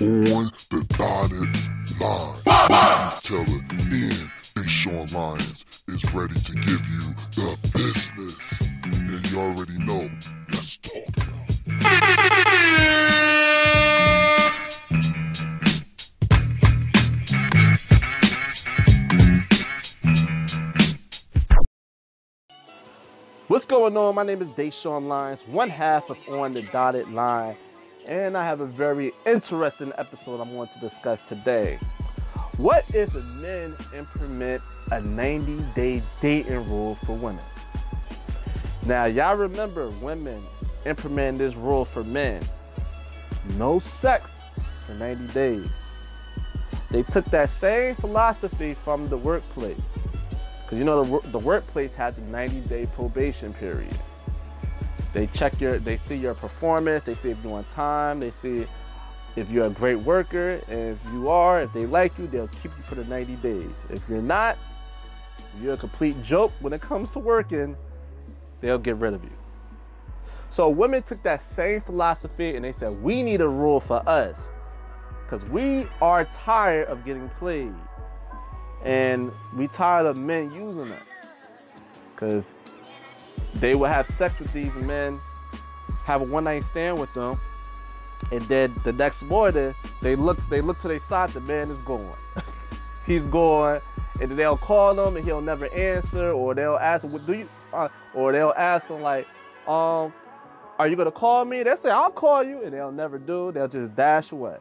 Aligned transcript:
on 0.00 0.50
the 0.70 0.84
dotted 0.96 2.00
line. 2.00 2.34
News 2.68 3.20
teller 3.22 3.62
and 3.70 4.30
Deshaun 4.54 5.12
Lyons 5.12 5.64
is 5.88 6.04
ready 6.12 6.34
to 6.34 6.52
give 6.52 6.86
you 6.86 7.14
the 7.36 7.56
business. 7.72 8.60
And 8.84 9.30
you 9.30 9.38
already 9.38 9.78
know, 9.78 10.10
let's 10.52 10.76
talk 10.78 11.16
now. 11.16 11.44
What's 23.46 23.66
going 23.66 23.96
on? 23.96 24.14
My 24.16 24.24
name 24.24 24.42
is 24.42 24.48
Deshaun 24.48 25.06
Lyons, 25.06 25.40
one 25.46 25.70
half 25.70 26.10
of 26.10 26.16
On 26.28 26.52
the 26.52 26.62
Dotted 26.62 27.08
Line, 27.10 27.54
and 28.06 28.36
I 28.36 28.44
have 28.44 28.60
a 28.60 28.66
very 28.66 29.12
interesting 29.26 29.92
episode 29.96 30.40
I'm 30.40 30.52
going 30.52 30.68
to 30.68 30.78
discuss 30.80 31.20
today. 31.28 31.78
What 32.56 32.84
if 32.94 33.12
men 33.40 33.74
implement 33.96 34.62
a 34.90 35.00
90 35.00 35.64
day 35.74 36.02
dating 36.20 36.68
rule 36.68 36.94
for 37.06 37.16
women? 37.16 37.44
Now, 38.86 39.06
y'all 39.06 39.36
remember 39.36 39.88
women 40.02 40.42
implementing 40.84 41.38
this 41.38 41.54
rule 41.54 41.84
for 41.84 42.04
men 42.04 42.42
no 43.58 43.78
sex 43.78 44.30
for 44.86 44.94
90 44.94 45.32
days. 45.32 45.68
They 46.90 47.02
took 47.02 47.24
that 47.26 47.50
same 47.50 47.94
philosophy 47.96 48.74
from 48.74 49.08
the 49.08 49.16
workplace. 49.16 49.76
Because 50.62 50.78
you 50.78 50.84
know 50.84 51.04
the, 51.04 51.28
the 51.28 51.38
workplace 51.38 51.92
has 51.94 52.16
a 52.18 52.22
90 52.22 52.60
day 52.62 52.86
probation 52.94 53.52
period. 53.54 53.94
They 55.14 55.28
check 55.28 55.60
your, 55.60 55.78
they 55.78 55.96
see 55.96 56.16
your 56.16 56.34
performance, 56.34 57.04
they 57.04 57.14
see 57.14 57.30
if 57.30 57.38
you're 57.42 57.54
on 57.54 57.64
time, 57.76 58.18
they 58.18 58.32
see 58.32 58.66
if 59.36 59.48
you're 59.48 59.66
a 59.66 59.70
great 59.70 60.00
worker, 60.00 60.60
if 60.68 60.98
you 61.12 61.28
are, 61.28 61.62
if 61.62 61.72
they 61.72 61.86
like 61.86 62.18
you, 62.18 62.26
they'll 62.26 62.48
keep 62.48 62.72
you 62.76 62.82
for 62.82 62.96
the 62.96 63.04
90 63.04 63.36
days. 63.36 63.70
If 63.90 64.08
you're 64.08 64.20
not, 64.20 64.58
if 65.56 65.62
you're 65.62 65.74
a 65.74 65.78
complete 65.78 66.20
joke 66.24 66.52
when 66.60 66.72
it 66.72 66.80
comes 66.80 67.12
to 67.12 67.20
working, 67.20 67.76
they'll 68.60 68.76
get 68.76 68.96
rid 68.96 69.14
of 69.14 69.22
you. 69.22 69.30
So 70.50 70.68
women 70.68 71.02
took 71.04 71.22
that 71.22 71.44
same 71.44 71.80
philosophy 71.80 72.56
and 72.56 72.64
they 72.64 72.72
said, 72.72 73.00
we 73.00 73.22
need 73.22 73.40
a 73.40 73.48
rule 73.48 73.78
for 73.78 74.06
us 74.08 74.50
because 75.24 75.44
we 75.44 75.86
are 76.02 76.24
tired 76.26 76.88
of 76.88 77.04
getting 77.04 77.28
played 77.38 77.74
and 78.84 79.30
we 79.56 79.68
tired 79.68 80.06
of 80.06 80.16
men 80.16 80.52
using 80.52 80.90
us 80.92 81.02
because 82.14 82.52
they 83.54 83.74
would 83.74 83.90
have 83.90 84.06
sex 84.06 84.38
with 84.38 84.52
these 84.52 84.74
men 84.74 85.18
have 86.04 86.20
a 86.20 86.24
one 86.24 86.44
night 86.44 86.64
stand 86.64 86.98
with 86.98 87.12
them 87.14 87.38
and 88.30 88.42
then 88.42 88.74
the 88.84 88.92
next 88.92 89.22
morning 89.22 89.74
they 90.00 90.16
look 90.16 90.38
they 90.48 90.60
look 90.60 90.78
to 90.80 90.88
their 90.88 90.98
side 90.98 91.30
the 91.30 91.40
man 91.40 91.70
is 91.70 91.82
gone. 91.82 92.14
He's 93.06 93.26
gone 93.26 93.80
and 94.20 94.30
they'll 94.32 94.56
call 94.56 94.98
him 94.98 95.16
and 95.16 95.24
he'll 95.24 95.40
never 95.40 95.66
answer 95.72 96.30
or 96.30 96.54
they'll 96.54 96.76
ask 96.76 97.04
what 97.04 97.26
do 97.26 97.34
you 97.34 97.48
uh, 97.72 97.88
or 98.14 98.32
they'll 98.32 98.54
ask 98.56 98.88
him 98.88 99.02
like 99.02 99.26
um 99.66 100.12
are 100.78 100.88
you 100.88 100.96
gonna 100.96 101.12
call 101.12 101.44
me? 101.44 101.62
They'll 101.62 101.76
say 101.76 101.90
i'll 101.90 102.10
call 102.10 102.42
you 102.42 102.62
and 102.62 102.72
they'll 102.72 102.92
never 102.92 103.18
do 103.18 103.52
they'll 103.52 103.68
just 103.68 103.94
dash 103.94 104.32
away. 104.32 104.56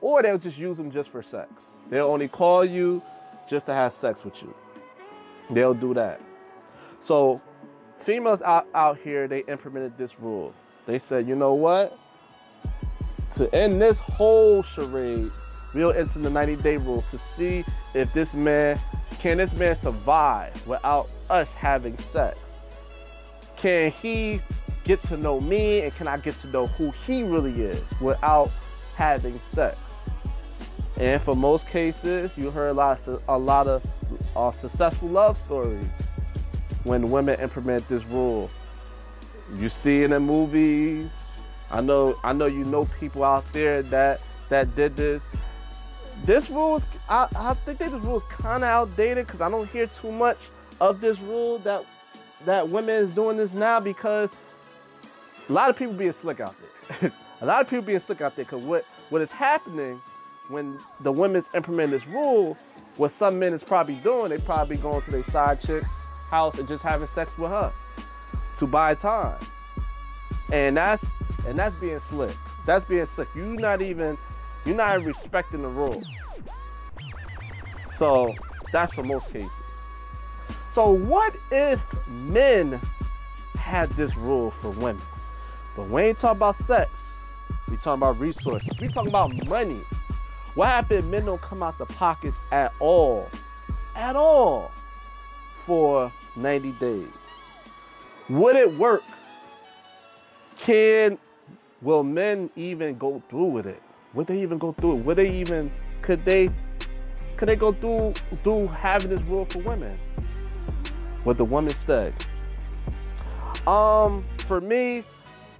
Or 0.00 0.20
they'll 0.22 0.38
just 0.38 0.58
use 0.58 0.76
them 0.76 0.90
just 0.90 1.10
for 1.10 1.22
sex. 1.22 1.74
They'll 1.88 2.08
only 2.08 2.26
call 2.26 2.64
you 2.64 3.02
just 3.48 3.66
to 3.66 3.74
have 3.74 3.92
sex 3.92 4.24
with 4.24 4.42
you. 4.42 4.52
They'll 5.50 5.74
do 5.74 5.94
that. 5.94 6.20
So 7.00 7.40
females 8.04 8.42
out, 8.42 8.66
out 8.74 8.98
here 8.98 9.28
they 9.28 9.40
implemented 9.40 9.96
this 9.96 10.18
rule. 10.20 10.54
They 10.86 10.98
said 10.98 11.26
you 11.26 11.36
know 11.36 11.54
what? 11.54 11.98
To 13.36 13.52
end 13.54 13.80
this 13.80 13.98
whole 13.98 14.62
charades 14.62 15.32
we'll 15.74 15.92
enter 15.92 16.18
the 16.18 16.30
90 16.30 16.56
day 16.56 16.76
rule 16.76 17.02
to 17.10 17.18
see 17.18 17.64
if 17.94 18.12
this 18.12 18.34
man 18.34 18.78
can 19.18 19.38
this 19.38 19.54
man 19.54 19.76
survive 19.76 20.66
without 20.66 21.08
us 21.30 21.52
having 21.52 21.96
sex? 21.98 22.38
Can 23.56 23.90
he 23.90 24.40
get 24.84 25.00
to 25.04 25.16
know 25.16 25.40
me 25.40 25.82
and 25.82 25.94
can 25.94 26.08
i 26.08 26.16
get 26.16 26.36
to 26.36 26.48
know 26.48 26.66
who 26.66 26.90
he 27.06 27.22
really 27.22 27.62
is 27.62 27.84
without 28.00 28.50
having 28.96 29.38
sex? 29.50 29.76
And 30.98 31.22
for 31.22 31.36
most 31.36 31.68
cases 31.68 32.36
you 32.36 32.50
heard 32.50 32.70
a 32.70 32.74
lot 32.74 33.06
of, 33.06 33.22
a 33.28 33.38
lot 33.38 33.66
of 33.66 33.86
uh, 34.36 34.50
successful 34.50 35.08
love 35.08 35.38
stories 35.38 35.86
when 36.84 37.10
women 37.10 37.38
implement 37.40 37.88
this 37.88 38.04
rule 38.06 38.50
you 39.56 39.68
see 39.68 40.02
it 40.02 40.12
in 40.12 40.22
movies 40.22 41.22
I 41.72 41.80
know 41.80 42.18
I 42.22 42.34
know 42.34 42.46
you 42.46 42.64
know 42.64 42.84
people 43.00 43.24
out 43.24 43.50
there 43.52 43.82
that 43.84 44.20
that 44.50 44.76
did 44.76 44.94
this. 44.94 45.24
This 46.26 46.50
rule 46.50 46.80
I, 47.08 47.26
I 47.34 47.54
think 47.54 47.78
that 47.78 47.90
this 47.90 48.02
rule 48.02 48.18
is 48.18 48.24
kind 48.24 48.62
of 48.62 48.68
outdated 48.68 49.26
because 49.26 49.40
I 49.40 49.50
don't 49.50 49.68
hear 49.70 49.86
too 49.86 50.12
much 50.12 50.36
of 50.80 51.00
this 51.00 51.18
rule 51.20 51.58
that 51.60 51.84
that 52.44 52.68
women 52.68 52.94
is 52.94 53.14
doing 53.14 53.38
this 53.38 53.54
now 53.54 53.80
because 53.80 54.30
a 55.48 55.52
lot 55.52 55.70
of 55.70 55.78
people 55.78 55.94
being 55.94 56.12
slick 56.12 56.40
out 56.40 56.54
there. 57.00 57.12
a 57.40 57.46
lot 57.46 57.62
of 57.62 57.70
people 57.70 57.86
being 57.86 58.00
slick 58.00 58.20
out 58.20 58.36
there 58.36 58.44
because 58.44 58.62
what 58.62 58.84
what 59.08 59.22
is 59.22 59.30
happening 59.30 60.00
when 60.48 60.78
the 61.00 61.10
women's 61.10 61.48
implement 61.54 61.90
this 61.90 62.06
rule, 62.06 62.58
what 62.98 63.10
some 63.10 63.38
men 63.38 63.54
is 63.54 63.64
probably 63.64 63.94
doing, 63.96 64.28
they 64.28 64.38
probably 64.38 64.76
going 64.76 65.00
to 65.00 65.10
their 65.10 65.24
side 65.24 65.58
chick's 65.62 65.88
house 66.32 66.58
and 66.58 66.66
just 66.66 66.82
having 66.82 67.06
sex 67.06 67.36
with 67.36 67.50
her 67.50 67.70
to 68.56 68.66
buy 68.66 68.94
time. 68.94 69.38
And 70.50 70.76
that's 70.76 71.04
and 71.46 71.58
that's 71.58 71.74
being 71.76 72.00
slick. 72.08 72.34
That's 72.64 72.84
being 72.84 73.06
slick. 73.06 73.28
You're 73.34 73.46
not 73.46 73.82
even 73.82 74.16
you're 74.64 74.74
not 74.74 75.04
respecting 75.04 75.62
the 75.62 75.68
rules. 75.68 76.04
So 77.94 78.34
that's 78.72 78.92
for 78.94 79.02
most 79.02 79.30
cases. 79.30 79.50
So 80.72 80.90
what 80.90 81.36
if 81.50 81.80
men 82.08 82.80
had 83.58 83.90
this 83.90 84.16
rule 84.16 84.52
for 84.62 84.70
women? 84.70 85.02
But 85.76 85.90
we 85.90 86.02
ain't 86.02 86.18
talking 86.18 86.38
about 86.38 86.56
sex. 86.56 87.14
We 87.68 87.76
talking 87.76 88.00
about 88.00 88.18
resources. 88.18 88.80
We 88.80 88.88
talking 88.88 89.10
about 89.10 89.30
money. 89.46 89.82
What 90.54 90.68
happened 90.68 91.10
men 91.10 91.26
don't 91.26 91.40
come 91.42 91.62
out 91.62 91.76
the 91.76 91.86
pockets 91.86 92.36
at 92.50 92.72
all? 92.78 93.28
At 93.94 94.16
all 94.16 94.70
for 95.66 96.10
90 96.36 96.72
days. 96.72 97.08
Would 98.28 98.56
it 98.56 98.72
work? 98.76 99.02
Can 100.58 101.18
will 101.80 102.04
men 102.04 102.50
even 102.56 102.96
go 102.96 103.22
through 103.28 103.46
with 103.46 103.66
it? 103.66 103.82
Would 104.14 104.26
they 104.26 104.40
even 104.40 104.58
go 104.58 104.72
through 104.72 104.98
it? 104.98 105.04
Would 105.04 105.16
they 105.16 105.30
even 105.30 105.72
could 106.02 106.24
they 106.24 106.48
could 107.36 107.48
they 107.48 107.56
go 107.56 107.72
through 107.72 108.14
through 108.44 108.68
having 108.68 109.10
this 109.10 109.22
rule 109.22 109.44
for 109.46 109.58
women? 109.58 109.98
What 111.24 111.36
the 111.36 111.44
woman 111.44 111.74
said. 111.74 112.14
Um, 113.66 114.24
for 114.46 114.60
me, 114.60 115.04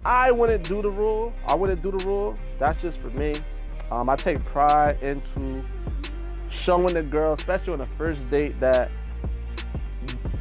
I 0.05 0.31
wouldn't 0.31 0.65
do 0.65 0.83
the 0.83 0.91
rule. 0.91 1.33
I 1.47 1.55
wouldn't 1.55 1.83
do 1.83 1.91
the 1.93 2.05
rule. 2.05 2.37
That's 2.59 2.81
just 2.83 2.99
for 2.99 3.11
me. 3.11 3.35
Um, 3.91 4.09
I 4.09 4.17
take 4.17 4.45
pride 4.47 5.01
into 5.03 5.63
showing 6.51 6.95
the 6.95 7.03
girl, 7.03 7.33
especially 7.33 7.75
on 7.75 7.79
the 7.79 7.87
first 7.87 8.29
date, 8.31 8.59
that 8.59 8.91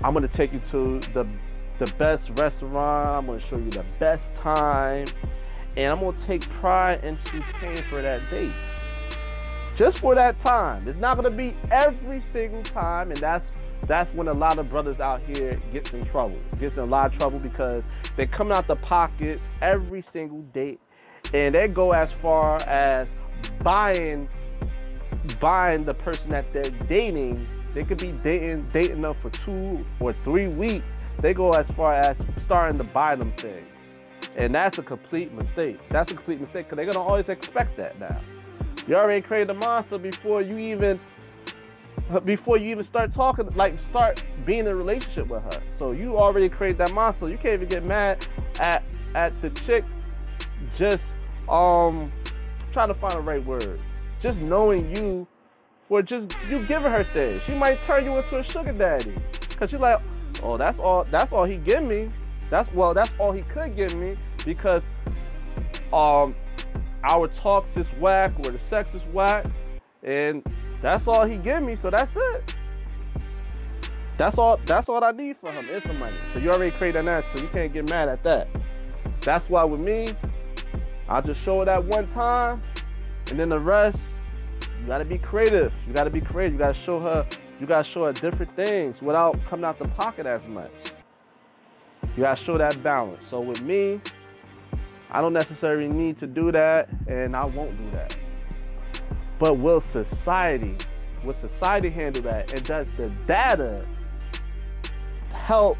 I'm 0.03 0.13
gonna 0.13 0.27
take 0.27 0.53
you 0.53 0.61
to 0.71 0.99
the 1.13 1.27
the 1.79 1.87
best 1.97 2.29
restaurant. 2.31 3.09
I'm 3.09 3.25
gonna 3.25 3.39
show 3.39 3.57
you 3.57 3.69
the 3.69 3.85
best 3.99 4.33
time, 4.33 5.07
and 5.77 5.91
I'm 5.91 5.99
gonna 5.99 6.17
take 6.17 6.41
pride 6.49 7.03
into 7.03 7.41
paying 7.59 7.81
for 7.83 8.01
that 8.01 8.21
date. 8.29 8.51
Just 9.75 9.99
for 9.99 10.13
that 10.15 10.37
time. 10.37 10.87
It's 10.87 10.99
not 10.99 11.15
gonna 11.15 11.31
be 11.31 11.55
every 11.71 12.21
single 12.21 12.63
time, 12.63 13.11
and 13.11 13.19
that's 13.19 13.51
that's 13.87 14.13
when 14.13 14.27
a 14.27 14.33
lot 14.33 14.59
of 14.59 14.69
brothers 14.69 14.99
out 14.99 15.21
here 15.21 15.59
gets 15.71 15.93
in 15.93 16.05
trouble. 16.05 16.39
Gets 16.59 16.77
in 16.77 16.83
a 16.83 16.85
lot 16.85 17.11
of 17.11 17.17
trouble 17.17 17.39
because 17.39 17.83
they're 18.15 18.27
coming 18.27 18.53
out 18.53 18.67
the 18.67 18.75
pockets 18.75 19.41
every 19.61 20.01
single 20.01 20.41
date, 20.53 20.79
and 21.33 21.55
they 21.55 21.67
go 21.67 21.91
as 21.93 22.11
far 22.11 22.57
as 22.63 23.09
buying 23.63 24.29
buying 25.39 25.83
the 25.83 25.93
person 25.93 26.29
that 26.29 26.51
they're 26.53 26.69
dating. 26.87 27.45
They 27.73 27.83
could 27.83 27.99
be 27.99 28.11
dating 28.11 28.63
dating 28.73 29.01
them 29.01 29.15
for 29.21 29.29
two 29.29 29.85
or 29.99 30.13
three 30.23 30.47
weeks. 30.47 30.97
They 31.19 31.33
go 31.33 31.51
as 31.51 31.69
far 31.71 31.93
as 31.93 32.21
starting 32.39 32.77
to 32.77 32.83
buy 32.83 33.15
them 33.15 33.31
things. 33.33 33.73
And 34.35 34.53
that's 34.55 34.77
a 34.77 34.83
complete 34.83 35.33
mistake. 35.33 35.79
That's 35.89 36.11
a 36.11 36.15
complete 36.15 36.39
mistake 36.39 36.65
because 36.65 36.77
they're 36.77 36.85
gonna 36.85 37.05
always 37.05 37.29
expect 37.29 37.75
that 37.77 37.99
now. 37.99 38.19
You 38.87 38.95
already 38.95 39.21
created 39.21 39.49
a 39.49 39.53
monster 39.53 39.97
before 39.97 40.41
you 40.41 40.57
even 40.57 40.99
before 42.25 42.57
you 42.57 42.71
even 42.71 42.83
start 42.83 43.11
talking, 43.11 43.47
like 43.55 43.79
start 43.79 44.23
being 44.45 44.61
in 44.61 44.67
a 44.67 44.75
relationship 44.75 45.27
with 45.27 45.43
her. 45.43 45.61
So 45.73 45.91
you 45.91 46.17
already 46.17 46.49
created 46.49 46.77
that 46.79 46.93
monster. 46.93 47.29
You 47.29 47.37
can't 47.37 47.53
even 47.53 47.67
get 47.67 47.85
mad 47.85 48.25
at 48.59 48.83
at 49.15 49.37
the 49.39 49.49
chick 49.49 49.85
just 50.75 51.15
um 51.49 52.11
trying 52.71 52.87
to 52.87 52.93
find 52.93 53.15
the 53.15 53.21
right 53.21 53.43
word. 53.45 53.81
Just 54.19 54.39
knowing 54.39 54.95
you 54.95 55.27
or 55.91 56.01
just 56.01 56.33
you 56.49 56.65
giving 56.65 56.89
her 56.89 57.03
things. 57.03 57.43
She 57.43 57.53
might 57.53 57.79
turn 57.83 58.05
you 58.05 58.17
into 58.17 58.39
a 58.39 58.43
sugar 58.43 58.71
daddy. 58.71 59.13
Cause 59.57 59.69
she's 59.69 59.79
like, 59.79 60.01
oh, 60.41 60.57
that's 60.57 60.79
all 60.79 61.03
that's 61.11 61.33
all 61.33 61.43
he 61.43 61.57
give 61.57 61.83
me. 61.83 62.09
That's 62.49 62.73
well, 62.73 62.93
that's 62.93 63.11
all 63.19 63.33
he 63.33 63.41
could 63.41 63.75
give 63.75 63.93
me 63.93 64.17
because 64.45 64.81
um 65.93 66.33
our 67.03 67.27
talks 67.27 67.75
is 67.75 67.87
whack 67.99 68.31
or 68.39 68.51
the 68.51 68.59
sex 68.59 68.95
is 68.95 69.01
whack, 69.13 69.45
and 70.01 70.43
that's 70.81 71.07
all 71.07 71.25
he 71.25 71.35
give 71.35 71.61
me. 71.61 71.75
So 71.75 71.89
that's 71.89 72.15
it. 72.15 72.55
That's 74.15 74.37
all. 74.37 74.59
That's 74.65 74.87
all 74.87 75.03
I 75.03 75.11
need 75.11 75.35
for 75.37 75.51
him 75.51 75.67
is 75.67 75.83
the 75.83 75.93
money. 75.95 76.15
So 76.31 76.39
you 76.39 76.51
already 76.51 76.71
created 76.71 77.05
that, 77.05 77.25
so 77.33 77.41
you 77.41 77.49
can't 77.49 77.73
get 77.73 77.89
mad 77.89 78.07
at 78.07 78.23
that. 78.23 78.47
That's 79.21 79.49
why 79.49 79.65
with 79.65 79.81
me, 79.81 80.15
I'll 81.09 81.21
just 81.21 81.41
show 81.41 81.61
it 81.63 81.65
that 81.65 81.83
one 81.83 82.07
time, 82.07 82.61
and 83.27 83.37
then 83.37 83.49
the 83.49 83.59
rest, 83.59 83.99
you 84.81 84.87
gotta 84.87 85.05
be 85.05 85.19
creative. 85.19 85.71
You 85.87 85.93
gotta 85.93 86.09
be 86.09 86.21
creative. 86.21 86.53
You 86.53 86.59
gotta 86.59 86.73
show 86.73 86.99
her. 86.99 87.27
You 87.59 87.67
gotta 87.67 87.83
show 87.83 88.05
her 88.05 88.13
different 88.13 88.55
things 88.55 89.01
without 89.01 89.41
coming 89.45 89.63
out 89.63 89.77
the 89.77 89.87
pocket 89.89 90.25
as 90.25 90.45
much. 90.47 90.71
You 92.17 92.23
gotta 92.23 92.41
show 92.43 92.57
that 92.57 92.81
balance. 92.81 93.23
So 93.29 93.39
with 93.39 93.61
me, 93.61 94.01
I 95.11 95.21
don't 95.21 95.33
necessarily 95.33 95.87
need 95.87 96.17
to 96.17 96.27
do 96.27 96.51
that, 96.51 96.89
and 97.07 97.35
I 97.35 97.45
won't 97.45 97.77
do 97.77 97.91
that. 97.91 98.15
But 99.37 99.59
will 99.59 99.81
society, 99.81 100.75
will 101.23 101.33
society 101.33 101.89
handle 101.89 102.23
that? 102.23 102.51
And 102.51 102.63
does 102.63 102.87
the 102.97 103.09
data 103.27 103.87
help 105.31 105.77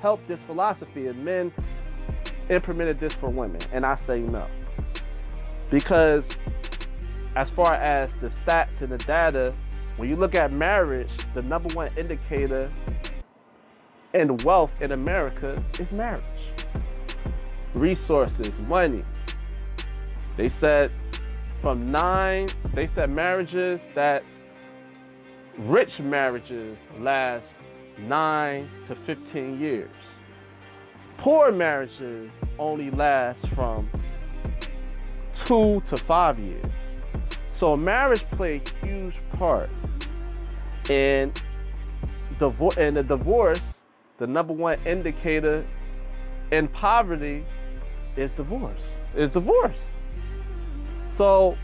help 0.00 0.26
this 0.26 0.40
philosophy? 0.40 1.06
And 1.06 1.24
men 1.24 1.52
implemented 2.50 2.98
this 2.98 3.12
for 3.12 3.30
women, 3.30 3.60
and 3.72 3.86
I 3.86 3.96
say 3.96 4.20
no. 4.20 4.46
Because 5.70 6.28
as 7.36 7.50
far 7.50 7.74
as 7.74 8.12
the 8.14 8.28
stats 8.28 8.80
and 8.82 8.92
the 8.92 8.98
data, 8.98 9.54
when 9.96 10.08
you 10.08 10.16
look 10.16 10.34
at 10.34 10.52
marriage, 10.52 11.10
the 11.34 11.42
number 11.42 11.72
one 11.74 11.90
indicator 11.96 12.70
in 14.14 14.36
wealth 14.38 14.74
in 14.80 14.92
America 14.92 15.62
is 15.78 15.92
marriage. 15.92 16.24
Resources, 17.74 18.58
money. 18.60 19.04
They 20.36 20.48
said 20.48 20.90
from 21.60 21.90
nine, 21.90 22.48
they 22.74 22.86
said 22.86 23.10
marriages 23.10 23.82
that's 23.94 24.40
rich 25.58 25.98
marriages 26.00 26.78
last 27.00 27.48
nine 27.98 28.68
to 28.86 28.94
15 28.94 29.60
years. 29.60 29.90
Poor 31.16 31.50
marriages 31.50 32.30
only 32.58 32.92
last 32.92 33.48
from 33.48 33.90
two 35.34 35.80
to 35.86 35.96
five 35.96 36.38
years. 36.38 36.64
So 37.58 37.76
marriage 37.76 38.24
play 38.30 38.62
a 38.64 38.86
huge 38.86 39.20
part 39.32 39.68
in 40.88 41.32
divorce. 42.38 42.76
In 42.76 42.94
the 42.94 43.02
divorce, 43.02 43.80
the 44.18 44.28
number 44.28 44.52
one 44.52 44.78
indicator 44.86 45.66
in 46.52 46.68
poverty 46.68 47.44
is 48.16 48.32
divorce. 48.32 48.98
Is 49.16 49.32
divorce. 49.32 49.92
So 51.10 51.58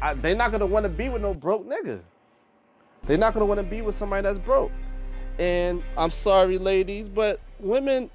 I, 0.00 0.14
they're 0.14 0.36
not 0.36 0.52
gonna 0.52 0.64
want 0.64 0.84
to 0.84 0.88
be 0.88 1.08
with 1.08 1.22
no 1.22 1.34
broke 1.34 1.68
nigga. 1.68 1.98
They're 3.08 3.18
not 3.18 3.34
gonna 3.34 3.46
want 3.46 3.58
to 3.58 3.64
be 3.66 3.82
with 3.82 3.96
somebody 3.96 4.22
that's 4.22 4.38
broke. 4.38 4.70
And 5.40 5.82
I'm 5.98 6.12
sorry, 6.12 6.56
ladies, 6.56 7.08
but 7.08 7.40
women, 7.58 8.10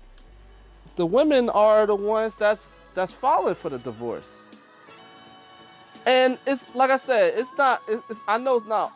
the 0.96 1.06
women 1.06 1.50
are 1.50 1.88
the 1.88 1.96
ones 1.96 2.36
that's 2.40 2.62
that's 2.94 3.12
falling 3.12 3.56
for 3.56 3.68
the 3.68 3.80
divorce. 3.80 4.45
And 6.06 6.38
it's 6.46 6.64
like 6.76 6.92
I 6.92 6.98
said, 6.98 7.34
it's 7.38 7.50
not. 7.58 7.82
It's, 7.88 8.20
I 8.28 8.38
know 8.38 8.58
it's 8.58 8.68
not. 8.68 8.94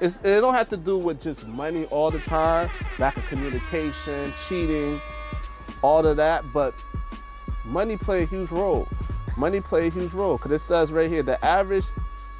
It's, 0.00 0.16
it 0.24 0.40
don't 0.40 0.54
have 0.54 0.68
to 0.70 0.76
do 0.76 0.96
with 0.96 1.22
just 1.22 1.46
money 1.46 1.84
all 1.86 2.10
the 2.10 2.20
time, 2.20 2.70
lack 2.98 3.16
of 3.16 3.26
communication, 3.28 4.32
cheating, 4.48 5.00
all 5.82 6.04
of 6.06 6.16
that. 6.16 6.44
But 6.52 6.74
money 7.64 7.96
play 7.96 8.22
a 8.22 8.26
huge 8.26 8.50
role. 8.50 8.88
Money 9.36 9.60
play 9.60 9.86
a 9.86 9.90
huge 9.90 10.12
role 10.12 10.36
because 10.38 10.52
it 10.52 10.60
says 10.60 10.90
right 10.90 11.08
here 11.08 11.22
the 11.22 11.42
average. 11.44 11.84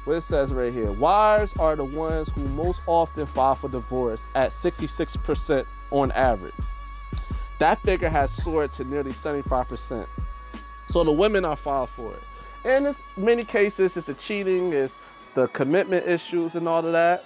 What 0.03 0.15
it 0.15 0.21
says 0.21 0.51
right 0.51 0.73
here, 0.73 0.91
wives 0.91 1.53
are 1.59 1.75
the 1.75 1.85
ones 1.85 2.27
who 2.29 2.41
most 2.49 2.81
often 2.87 3.27
file 3.27 3.53
for 3.53 3.69
divorce 3.69 4.27
at 4.33 4.51
66% 4.51 5.63
on 5.91 6.11
average. 6.13 6.55
That 7.59 7.79
figure 7.81 8.09
has 8.09 8.31
soared 8.31 8.71
to 8.73 8.83
nearly 8.83 9.11
75%. 9.11 10.07
So 10.89 11.03
the 11.03 11.11
women 11.11 11.45
are 11.45 11.55
filed 11.55 11.91
for 11.91 12.11
it. 12.13 12.23
And 12.63 12.87
in 12.87 12.93
many 13.17 13.43
cases, 13.43 13.97
it's 13.97 14.07
the 14.07 14.13
cheating, 14.15 14.73
it's 14.73 14.97
the 15.35 15.47
commitment 15.47 16.07
issues 16.07 16.55
and 16.55 16.67
all 16.67 16.85
of 16.85 16.91
that. 16.91 17.23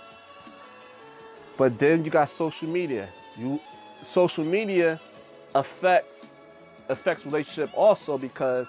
But 1.58 1.78
then 1.80 2.06
you 2.06 2.12
got 2.12 2.30
social 2.30 2.68
media. 2.68 3.10
You 3.38 3.60
social 4.06 4.46
media 4.46 5.00
affects 5.54 6.28
affects 6.90 7.26
relationship 7.26 7.70
also 7.76 8.18
because 8.18 8.68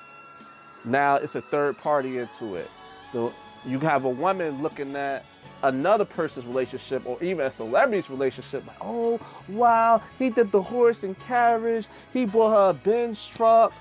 now 0.84 1.16
it's 1.16 1.34
a 1.34 1.40
third 1.40 1.76
party 1.78 2.18
into 2.18 2.54
it. 2.54 2.70
So 3.12 3.32
you 3.66 3.78
have 3.80 4.04
a 4.04 4.10
woman 4.10 4.62
looking 4.62 4.94
at 4.96 5.24
another 5.62 6.04
person's 6.04 6.46
relationship 6.46 7.04
or 7.06 7.22
even 7.22 7.46
a 7.46 7.50
celebrity's 7.50 8.08
relationship 8.10 8.66
like, 8.66 8.76
oh 8.80 9.20
wow, 9.48 10.00
he 10.18 10.30
did 10.30 10.52
the 10.52 10.62
horse 10.62 11.02
and 11.02 11.18
carriage, 11.20 11.88
he 12.12 12.26
bought 12.26 12.52
her 12.52 12.70
a 12.70 12.74
Benz 12.74 13.24
truck, 13.26 13.72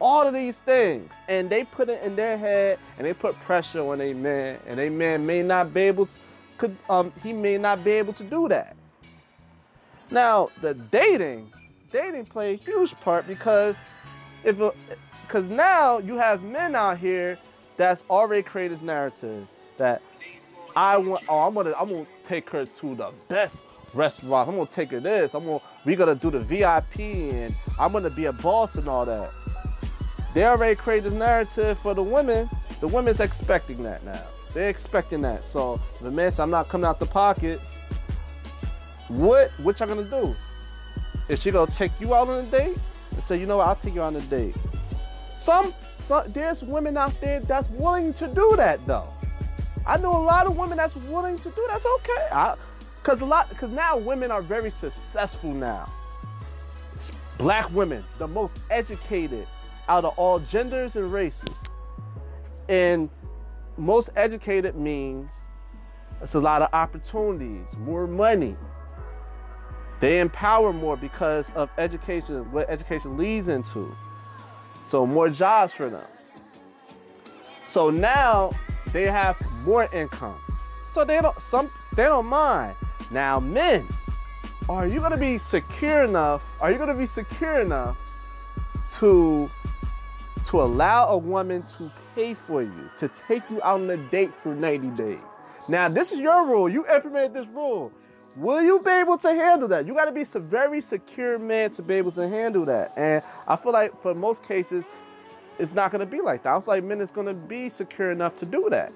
all 0.00 0.26
of 0.26 0.34
these 0.34 0.58
things. 0.58 1.12
And 1.28 1.50
they 1.50 1.64
put 1.64 1.88
it 1.88 2.02
in 2.02 2.16
their 2.16 2.38
head 2.38 2.78
and 2.98 3.06
they 3.06 3.12
put 3.12 3.34
pressure 3.40 3.80
on 3.80 4.00
a 4.00 4.12
man. 4.14 4.58
And 4.66 4.80
a 4.80 4.88
man 4.88 5.26
may 5.26 5.42
not 5.42 5.72
be 5.74 5.82
able 5.82 6.06
to 6.06 6.16
could 6.58 6.76
um 6.90 7.12
he 7.22 7.32
may 7.32 7.56
not 7.56 7.82
be 7.84 7.92
able 7.92 8.12
to 8.12 8.24
do 8.24 8.48
that. 8.48 8.76
Now 10.10 10.48
the 10.60 10.74
dating, 10.74 11.52
dating 11.92 12.26
play 12.26 12.54
a 12.54 12.56
huge 12.56 12.94
part 13.00 13.26
because 13.26 13.76
if 14.44 14.56
because 15.26 15.44
now 15.44 15.98
you 15.98 16.16
have 16.16 16.42
men 16.42 16.74
out 16.74 16.98
here 16.98 17.38
that's 17.76 18.02
already 18.10 18.42
created 18.42 18.78
this 18.78 18.84
narrative 18.84 19.46
that 19.76 20.02
I 20.74 20.96
want 20.96 21.24
oh 21.28 21.40
I'm 21.40 21.54
gonna 21.54 21.74
I'm 21.78 21.88
gonna 21.88 22.06
take 22.26 22.50
her 22.50 22.66
to 22.66 22.94
the 22.94 23.12
best 23.28 23.56
restaurant. 23.94 24.48
I'm 24.48 24.56
gonna 24.56 24.66
take 24.66 24.90
her 24.90 25.00
this. 25.00 25.34
I'm 25.34 25.44
gonna 25.44 25.60
we 25.84 25.96
gonna 25.96 26.14
do 26.14 26.30
the 26.30 26.40
VIP 26.40 26.98
and 27.00 27.54
I'm 27.78 27.92
gonna 27.92 28.10
be 28.10 28.26
a 28.26 28.32
boss 28.32 28.74
and 28.74 28.88
all 28.88 29.04
that. 29.04 29.30
They 30.34 30.44
already 30.44 30.76
created 30.76 31.12
this 31.12 31.18
narrative 31.18 31.78
for 31.78 31.94
the 31.94 32.02
women. 32.02 32.48
The 32.80 32.88
women's 32.88 33.20
expecting 33.20 33.82
that 33.82 34.04
now. 34.04 34.22
They're 34.54 34.68
expecting 34.68 35.22
that. 35.22 35.44
So 35.44 35.80
the 36.00 36.10
said, 36.30 36.40
I'm 36.40 36.50
not 36.50 36.68
coming 36.68 36.86
out 36.86 36.98
the 37.00 37.06
pockets. 37.06 37.76
What 39.08 39.50
what 39.62 39.78
y'all 39.80 39.88
gonna 39.88 40.04
do? 40.04 40.34
Is 41.28 41.40
she 41.40 41.50
gonna 41.50 41.70
take 41.72 41.92
you 42.00 42.14
out 42.14 42.28
on 42.28 42.44
a 42.44 42.48
date 42.48 42.78
and 43.14 43.24
say, 43.24 43.38
you 43.38 43.46
know 43.46 43.58
what, 43.58 43.68
I'll 43.68 43.76
take 43.76 43.94
you 43.94 44.02
on 44.02 44.16
a 44.16 44.20
date? 44.22 44.54
Some, 45.38 45.72
some 45.98 46.30
there's 46.32 46.62
women 46.62 46.96
out 46.96 47.18
there 47.20 47.40
that's 47.40 47.68
willing 47.70 48.12
to 48.14 48.28
do 48.28 48.54
that 48.56 48.84
though. 48.86 49.12
I 49.86 49.96
know 49.96 50.14
a 50.16 50.22
lot 50.22 50.46
of 50.46 50.56
women 50.56 50.76
that's 50.76 50.94
willing 50.96 51.36
to 51.38 51.50
do 51.50 51.66
that's 51.70 51.86
okay. 51.86 52.28
I, 52.30 52.54
Cause 53.02 53.22
a 53.22 53.24
lot, 53.24 53.48
cause 53.56 53.70
now 53.70 53.96
women 53.96 54.30
are 54.30 54.42
very 54.42 54.70
successful 54.70 55.54
now. 55.54 55.90
Black 57.38 57.72
women, 57.72 58.04
the 58.18 58.28
most 58.28 58.52
educated 58.70 59.46
out 59.88 60.04
of 60.04 60.18
all 60.18 60.38
genders 60.38 60.96
and 60.96 61.12
races. 61.12 61.56
And 62.68 63.08
most 63.76 64.10
educated 64.16 64.76
means 64.76 65.32
it's 66.20 66.34
a 66.34 66.40
lot 66.40 66.62
of 66.62 66.68
opportunities, 66.72 67.76
more 67.78 68.06
money. 68.06 68.56
They 70.00 70.20
empower 70.20 70.72
more 70.72 70.96
because 70.96 71.50
of 71.54 71.70
education, 71.78 72.50
what 72.52 72.68
education 72.68 73.16
leads 73.16 73.48
into. 73.48 73.94
So 74.86 75.06
more 75.06 75.28
jobs 75.28 75.72
for 75.72 75.88
them. 75.88 76.06
So 77.68 77.90
now 77.90 78.52
they 78.92 79.04
have 79.04 79.36
more 79.64 79.88
income. 79.92 80.40
So 80.92 81.04
they 81.04 81.20
don't 81.20 81.40
some 81.40 81.70
they 81.94 82.04
don't 82.04 82.26
mind. 82.26 82.74
Now 83.10 83.38
men, 83.40 83.86
are 84.68 84.86
you 84.86 85.00
gonna 85.00 85.16
be 85.16 85.38
secure 85.38 86.04
enough? 86.04 86.42
Are 86.60 86.70
you 86.70 86.78
gonna 86.78 86.94
be 86.94 87.06
secure 87.06 87.60
enough 87.60 87.96
to 88.98 89.50
to 90.48 90.62
allow 90.62 91.08
a 91.08 91.18
woman 91.18 91.62
to 91.76 91.90
pay 92.14 92.32
for 92.34 92.62
you, 92.62 92.90
to 92.98 93.10
take 93.28 93.42
you 93.50 93.62
out 93.62 93.80
on 93.80 93.90
a 93.90 93.96
date 94.10 94.32
for 94.42 94.54
90 94.54 94.88
days. 95.02 95.18
Now, 95.68 95.88
this 95.88 96.10
is 96.10 96.18
your 96.18 96.46
rule. 96.46 96.68
You 96.68 96.86
implemented 96.88 97.34
this 97.34 97.46
rule. 97.48 97.92
Will 98.34 98.62
you 98.62 98.78
be 98.80 98.90
able 98.90 99.18
to 99.18 99.28
handle 99.34 99.68
that? 99.68 99.86
You 99.86 99.94
got 99.94 100.06
to 100.06 100.12
be 100.12 100.22
a 100.22 100.38
very 100.38 100.80
secure 100.80 101.38
man 101.38 101.70
to 101.72 101.82
be 101.82 101.94
able 101.94 102.12
to 102.12 102.26
handle 102.26 102.64
that. 102.64 102.94
And 102.96 103.22
I 103.46 103.56
feel 103.56 103.72
like 103.72 104.00
for 104.00 104.14
most 104.14 104.42
cases, 104.42 104.86
it's 105.58 105.72
not 105.72 105.90
going 105.90 106.00
to 106.00 106.06
be 106.06 106.20
like 106.22 106.44
that. 106.44 106.54
I 106.54 106.60
feel 106.60 106.74
like 106.74 106.84
men 106.84 107.00
is 107.00 107.10
going 107.10 107.26
to 107.26 107.34
be 107.34 107.68
secure 107.68 108.10
enough 108.10 108.36
to 108.38 108.46
do 108.46 108.68
that. 108.70 108.92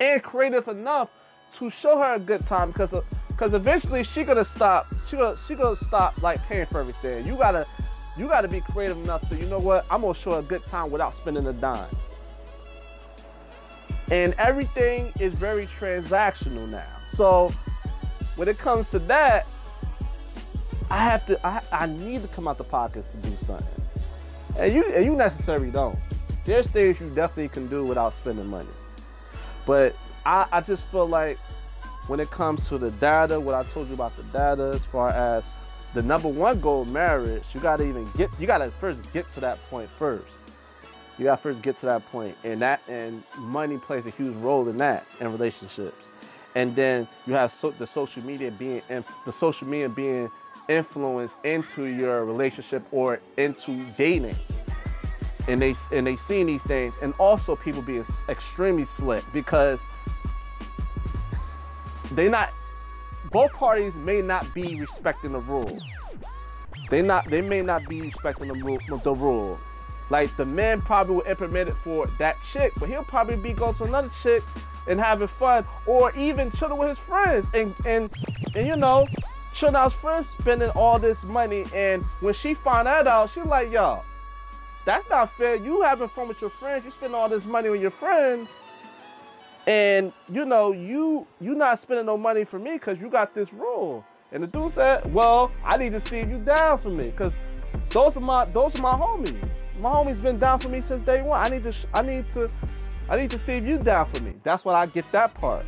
And 0.00 0.22
creative 0.22 0.66
enough 0.66 1.10
to 1.58 1.70
show 1.70 1.98
her 1.98 2.14
a 2.14 2.18
good 2.18 2.44
time 2.46 2.70
because 2.72 2.94
because 3.28 3.54
eventually 3.54 4.04
she 4.04 4.24
gonna 4.24 4.44
stop 4.44 4.86
she 5.08 5.16
gonna 5.16 5.36
she 5.36 5.54
gonna 5.54 5.76
stop 5.76 6.20
like 6.22 6.40
paying 6.42 6.66
for 6.66 6.80
everything. 6.80 7.26
You 7.26 7.36
gotta 7.36 7.66
you 8.16 8.28
got 8.28 8.42
to 8.42 8.48
be 8.48 8.60
creative 8.60 8.98
enough 8.98 9.26
to, 9.28 9.36
you 9.36 9.46
know 9.46 9.58
what, 9.58 9.86
I'm 9.90 10.02
going 10.02 10.14
to 10.14 10.20
show 10.20 10.32
a 10.32 10.42
good 10.42 10.64
time 10.66 10.90
without 10.90 11.16
spending 11.16 11.46
a 11.46 11.52
dime. 11.52 11.88
And 14.10 14.34
everything 14.38 15.12
is 15.18 15.32
very 15.32 15.66
transactional 15.66 16.68
now. 16.68 16.84
So 17.06 17.52
when 18.36 18.48
it 18.48 18.58
comes 18.58 18.88
to 18.90 18.98
that, 19.00 19.46
I 20.90 20.98
have 20.98 21.24
to, 21.26 21.46
I, 21.46 21.62
I 21.72 21.86
need 21.86 22.20
to 22.22 22.28
come 22.28 22.46
out 22.46 22.58
the 22.58 22.64
pockets 22.64 23.12
to 23.12 23.16
do 23.18 23.34
something. 23.36 23.82
And 24.58 24.74
you, 24.74 24.84
and 24.92 25.04
you 25.04 25.14
necessarily 25.14 25.70
don't. 25.70 25.98
there's 26.44 26.66
things 26.66 27.00
you 27.00 27.08
definitely 27.10 27.48
can 27.48 27.68
do 27.68 27.84
without 27.84 28.12
spending 28.12 28.46
money. 28.46 28.68
But 29.66 29.94
I, 30.26 30.46
I 30.52 30.60
just 30.60 30.84
feel 30.88 31.06
like 31.06 31.38
when 32.08 32.20
it 32.20 32.30
comes 32.30 32.68
to 32.68 32.78
the 32.78 32.90
data, 32.92 33.38
what 33.38 33.54
I 33.54 33.62
told 33.70 33.88
you 33.88 33.94
about 33.94 34.16
the 34.16 34.24
data, 34.24 34.72
as 34.74 34.84
far 34.84 35.10
as 35.10 35.48
the 35.94 36.02
number 36.02 36.28
one 36.28 36.60
goal, 36.60 36.84
marriage, 36.86 37.44
you 37.52 37.60
gotta 37.60 37.86
even 37.86 38.08
get, 38.16 38.30
you 38.38 38.46
gotta 38.46 38.70
first 38.70 39.12
get 39.12 39.28
to 39.30 39.40
that 39.40 39.58
point 39.68 39.88
first. 39.90 40.38
You 41.18 41.24
gotta 41.24 41.40
first 41.40 41.62
get 41.62 41.78
to 41.80 41.86
that 41.86 42.04
point, 42.10 42.36
and 42.44 42.60
that 42.62 42.80
and 42.88 43.22
money 43.38 43.78
plays 43.78 44.06
a 44.06 44.10
huge 44.10 44.36
role 44.36 44.68
in 44.68 44.78
that 44.78 45.04
in 45.20 45.30
relationships. 45.30 46.08
And 46.54 46.74
then 46.74 47.06
you 47.26 47.34
have 47.34 47.52
so, 47.52 47.70
the 47.70 47.86
social 47.86 48.24
media 48.24 48.50
being 48.50 48.82
the 48.88 49.32
social 49.32 49.66
media 49.66 49.88
being 49.88 50.30
influenced 50.68 51.36
into 51.44 51.84
your 51.84 52.24
relationship 52.24 52.82
or 52.92 53.20
into 53.36 53.84
dating 53.96 54.36
and 55.48 55.60
they 55.60 55.74
and 55.90 56.06
they 56.06 56.16
seeing 56.16 56.46
these 56.46 56.62
things, 56.62 56.94
and 57.02 57.14
also 57.18 57.56
people 57.56 57.82
being 57.82 58.04
extremely 58.28 58.84
slick 58.84 59.24
because 59.32 59.80
they 62.12 62.28
not 62.28 62.50
both 63.32 63.52
parties 63.52 63.94
may 63.94 64.22
not 64.22 64.52
be 64.54 64.78
respecting 64.80 65.32
the 65.32 65.40
rule. 65.40 65.78
They 66.90 67.02
not 67.02 67.28
they 67.30 67.40
may 67.40 67.62
not 67.62 67.88
be 67.88 68.02
respecting 68.02 68.48
the 68.48 68.54
rule 68.54 68.78
the 69.02 69.14
rule. 69.14 69.58
Like 70.10 70.36
the 70.36 70.44
man 70.44 70.82
probably 70.82 71.16
will 71.16 71.22
implement 71.22 71.70
it 71.70 71.76
for 71.82 72.06
that 72.18 72.36
chick, 72.42 72.72
but 72.78 72.88
he'll 72.88 73.04
probably 73.04 73.36
be 73.36 73.52
going 73.52 73.74
to 73.76 73.84
another 73.84 74.10
chick 74.22 74.42
and 74.86 75.00
having 75.00 75.28
fun, 75.28 75.64
or 75.86 76.14
even 76.16 76.50
chilling 76.52 76.76
with 76.76 76.90
his 76.90 76.98
friends 76.98 77.46
and 77.54 77.74
and 77.86 78.10
and 78.54 78.66
you 78.66 78.76
know, 78.76 79.06
chilling 79.54 79.74
out 79.74 79.92
his 79.92 80.00
friends 80.00 80.28
spending 80.28 80.70
all 80.70 80.98
this 80.98 81.22
money. 81.22 81.64
And 81.74 82.02
when 82.20 82.34
she 82.34 82.54
find 82.54 82.86
that 82.86 83.06
out, 83.06 83.30
she 83.30 83.40
like, 83.40 83.72
yo, 83.72 84.02
that's 84.84 85.08
not 85.08 85.32
fair. 85.32 85.54
You 85.54 85.82
having 85.82 86.08
fun 86.08 86.28
with 86.28 86.40
your 86.40 86.50
friends, 86.50 86.84
you 86.84 86.90
spend 86.90 87.14
all 87.14 87.28
this 87.28 87.46
money 87.46 87.68
on 87.68 87.80
your 87.80 87.90
friends, 87.90 88.58
and 89.66 90.12
you 90.30 90.44
know 90.44 90.72
you 90.72 91.26
you 91.40 91.54
not 91.54 91.78
spending 91.78 92.06
no 92.06 92.16
money 92.16 92.44
for 92.44 92.58
me 92.58 92.72
because 92.72 93.00
you 93.00 93.08
got 93.08 93.34
this 93.34 93.52
rule. 93.52 94.04
And 94.32 94.42
the 94.42 94.46
dude 94.46 94.72
said, 94.74 95.12
"Well, 95.12 95.50
I 95.64 95.76
need 95.76 95.92
to 95.92 96.00
see 96.00 96.18
you 96.18 96.38
down 96.38 96.78
for 96.78 96.88
me 96.88 97.10
because 97.10 97.32
those 97.90 98.16
are 98.16 98.20
my 98.20 98.44
those 98.46 98.74
are 98.74 98.82
my 98.82 98.94
homies. 98.94 99.48
My 99.78 99.90
homies 99.90 100.20
been 100.22 100.38
down 100.38 100.58
for 100.58 100.68
me 100.68 100.80
since 100.80 101.02
day 101.02 101.22
one. 101.22 101.40
I 101.40 101.48
need 101.48 101.62
to 101.62 101.74
I 101.94 102.02
need 102.02 102.28
to 102.30 102.50
I 103.08 103.16
need 103.16 103.30
to 103.30 103.38
see 103.38 103.58
you 103.58 103.78
down 103.78 104.10
for 104.12 104.22
me. 104.22 104.34
That's 104.42 104.64
what 104.64 104.74
I 104.74 104.86
get 104.86 105.04
that 105.12 105.34
part. 105.34 105.66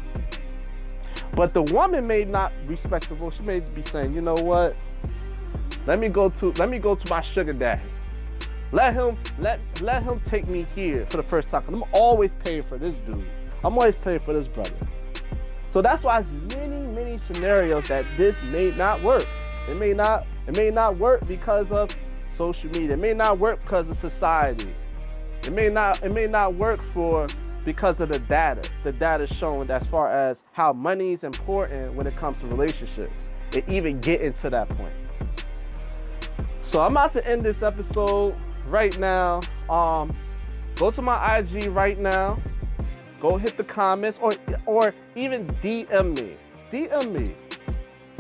But 1.32 1.52
the 1.52 1.62
woman 1.62 2.06
may 2.06 2.24
not 2.24 2.52
respectable. 2.66 3.30
She 3.30 3.42
may 3.42 3.60
be 3.60 3.82
saying, 3.82 4.14
you 4.14 4.20
know 4.20 4.36
what? 4.36 4.76
Let 5.86 5.98
me 5.98 6.08
go 6.08 6.30
to 6.30 6.52
let 6.52 6.68
me 6.68 6.78
go 6.78 6.94
to 6.94 7.10
my 7.10 7.20
sugar 7.20 7.52
daddy. 7.52 7.82
Let 8.72 8.94
him 8.94 9.18
let 9.38 9.60
let 9.80 10.02
him 10.02 10.20
take 10.20 10.46
me 10.46 10.66
here 10.74 11.06
for 11.06 11.18
the 11.18 11.22
first 11.22 11.50
time. 11.50 11.64
I'm 11.68 11.84
always 11.92 12.30
paying 12.42 12.62
for 12.62 12.78
this 12.78 12.94
dude. 13.06 13.24
I'm 13.64 13.78
always 13.78 13.94
paying 13.94 14.20
for 14.20 14.34
this 14.34 14.46
brother. 14.46 14.76
So 15.70 15.82
that's 15.82 16.04
why 16.04 16.20
it's 16.20 16.30
many, 16.54 16.86
many 16.88 17.18
scenarios 17.18 17.88
that 17.88 18.04
this 18.16 18.40
may 18.44 18.70
not 18.72 19.02
work. 19.02 19.26
It 19.68 19.76
may 19.76 19.92
not, 19.92 20.26
it 20.46 20.54
may 20.56 20.70
not 20.70 20.98
work 20.98 21.26
because 21.26 21.72
of 21.72 21.90
social 22.36 22.70
media. 22.70 22.92
It 22.92 22.98
may 22.98 23.14
not 23.14 23.38
work 23.38 23.62
because 23.62 23.88
of 23.88 23.96
society. 23.96 24.72
It 25.42 25.52
may 25.52 25.68
not, 25.68 26.02
it 26.02 26.12
may 26.12 26.26
not 26.26 26.54
work 26.54 26.80
for 26.92 27.26
because 27.64 28.00
of 28.00 28.10
the 28.10 28.18
data. 28.18 28.68
The 28.82 28.92
data 28.92 29.26
showing 29.26 29.70
as 29.70 29.86
far 29.86 30.10
as 30.10 30.42
how 30.52 30.72
money 30.72 31.12
is 31.12 31.24
important 31.24 31.94
when 31.94 32.06
it 32.06 32.16
comes 32.16 32.40
to 32.40 32.46
relationships. 32.46 33.30
And 33.52 33.68
even 33.68 34.00
getting 34.00 34.32
to 34.34 34.50
that 34.50 34.68
point. 34.68 34.94
So 36.62 36.82
I'm 36.82 36.92
about 36.92 37.12
to 37.14 37.26
end 37.26 37.42
this 37.42 37.62
episode 37.62 38.34
right 38.66 38.98
now. 38.98 39.40
Um, 39.68 40.14
go 40.76 40.90
to 40.90 41.02
my 41.02 41.38
IG 41.38 41.66
right 41.66 41.98
now. 41.98 42.38
Go 43.24 43.38
hit 43.38 43.56
the 43.56 43.64
comments 43.64 44.18
or 44.20 44.34
or 44.66 44.92
even 45.14 45.46
DM 45.62 46.14
me. 46.14 46.36
DM 46.70 47.10
me 47.10 47.34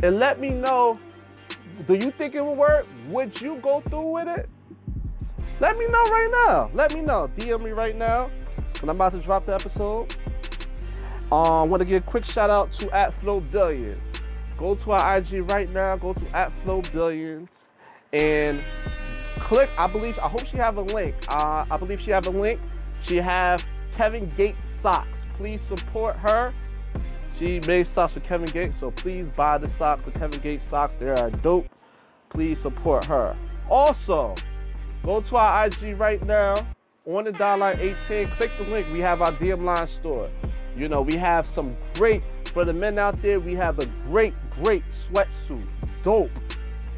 and 0.02 0.18
let 0.18 0.40
me 0.40 0.48
know. 0.48 0.98
Do 1.86 1.92
you 1.92 2.10
think 2.10 2.34
it 2.34 2.40
will 2.40 2.56
work? 2.56 2.86
Would 3.08 3.38
you 3.38 3.56
go 3.56 3.82
through 3.82 4.06
with 4.06 4.28
it? 4.28 4.48
Let 5.60 5.76
me 5.76 5.86
know 5.88 6.02
right 6.04 6.46
now. 6.46 6.70
Let 6.72 6.94
me 6.94 7.02
know. 7.02 7.30
DM 7.36 7.62
me 7.62 7.72
right 7.72 7.94
now. 7.94 8.30
And 8.80 8.88
I'm 8.88 8.96
about 8.96 9.12
to 9.12 9.18
drop 9.18 9.44
the 9.44 9.54
episode. 9.54 10.16
Um, 11.30 11.38
I 11.38 11.62
want 11.64 11.82
to 11.82 11.84
give 11.84 12.02
a 12.02 12.06
quick 12.06 12.24
shout 12.24 12.48
out 12.48 12.72
to 12.72 12.90
at 12.92 13.14
Flow 13.14 13.40
Billions. 13.40 14.00
Go 14.56 14.74
to 14.74 14.92
our 14.92 15.18
IG 15.18 15.50
right 15.50 15.68
now. 15.68 15.96
Go 15.96 16.14
to 16.14 16.26
at 16.34 16.50
Flow 16.62 16.80
Billions 16.80 17.66
and 18.14 18.58
click. 19.38 19.68
I 19.76 19.86
believe. 19.86 20.18
I 20.18 20.28
hope 20.28 20.46
she 20.46 20.56
have 20.56 20.78
a 20.78 20.82
link. 20.82 21.14
Uh, 21.28 21.66
I 21.70 21.76
believe 21.76 22.00
she 22.00 22.10
have 22.10 22.26
a 22.26 22.30
link. 22.30 22.58
She 23.02 23.16
have 23.16 23.62
Kevin 23.96 24.30
Gates 24.36 24.64
socks. 24.82 25.12
Please 25.36 25.60
support 25.60 26.16
her. 26.16 26.52
She 27.36 27.60
made 27.60 27.86
socks 27.86 28.12
for 28.12 28.20
Kevin 28.20 28.48
Gates, 28.48 28.78
so 28.78 28.90
please 28.90 29.28
buy 29.28 29.58
the 29.58 29.68
socks, 29.70 30.04
the 30.04 30.12
Kevin 30.12 30.40
Gates 30.40 30.68
socks. 30.68 30.94
They 30.98 31.08
are 31.08 31.30
dope. 31.30 31.66
Please 32.30 32.60
support 32.60 33.04
her. 33.06 33.36
Also, 33.68 34.34
go 35.02 35.20
to 35.20 35.36
our 35.36 35.66
IG 35.66 35.98
right 35.98 36.22
now 36.24 36.66
on 37.06 37.24
the 37.24 37.32
dollar 37.32 37.76
18. 37.78 38.28
Click 38.28 38.50
the 38.58 38.64
link. 38.64 38.86
We 38.92 39.00
have 39.00 39.22
our 39.22 39.32
DM 39.32 39.64
line 39.64 39.86
store. 39.86 40.28
You 40.76 40.88
know, 40.88 41.02
we 41.02 41.16
have 41.16 41.46
some 41.46 41.76
great 41.94 42.22
for 42.52 42.64
the 42.64 42.72
men 42.72 42.98
out 42.98 43.20
there. 43.22 43.40
We 43.40 43.54
have 43.54 43.78
a 43.78 43.86
great, 44.06 44.34
great 44.62 44.84
sweatsuit. 44.90 45.68
Dope, 46.02 46.30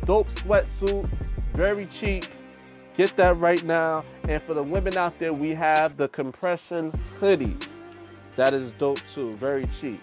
dope 0.05 0.29
sweatsuit. 0.29 1.09
Very 1.55 1.87
cheap. 1.87 2.27
Get 2.97 3.17
that 3.17 3.39
right 3.39 3.63
now. 3.65 4.05
And 4.29 4.43
for 4.43 4.55
the 4.55 4.63
women 4.63 4.97
out 4.97 5.19
there, 5.19 5.33
we 5.33 5.51
have 5.51 5.97
the 5.97 6.09
compression 6.09 6.93
hoodies. 7.21 7.67
That 8.37 8.55
is 8.55 8.73
dope 8.73 9.01
too. 9.13 9.31
Very 9.37 9.67
cheap. 9.81 10.01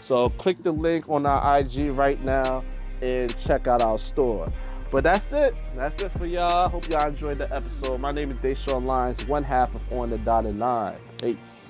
So 0.00 0.30
click 0.30 0.62
the 0.62 0.72
link 0.72 1.08
on 1.08 1.26
our 1.26 1.58
IG 1.58 1.90
right 1.90 2.22
now 2.24 2.62
and 3.02 3.36
check 3.38 3.66
out 3.66 3.82
our 3.82 3.98
store. 3.98 4.50
But 4.90 5.04
that's 5.04 5.32
it. 5.32 5.54
That's 5.76 6.00
it 6.02 6.10
for 6.18 6.26
y'all. 6.26 6.68
Hope 6.68 6.88
y'all 6.88 7.08
enjoyed 7.08 7.38
the 7.38 7.54
episode. 7.54 8.00
My 8.00 8.10
name 8.10 8.30
is 8.30 8.38
Deshaun 8.38 8.84
Lyons, 8.84 9.24
one 9.26 9.44
half 9.44 9.74
of 9.74 9.92
On 9.92 10.10
the 10.10 10.18
Dotted 10.18 10.58
Line. 10.58 10.96
Peace. 11.18 11.69